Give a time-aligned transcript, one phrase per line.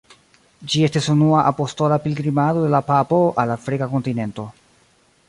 [0.71, 4.49] Ĝi estis unua apostola pilgrimado de la papo al Afrika kontinento.